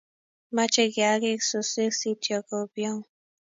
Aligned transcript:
Machei 0.55 0.89
kiakik 0.95 1.39
suswek 1.49 1.93
sityo 1.99 2.37
ko 2.47 2.57
piong 2.73 3.01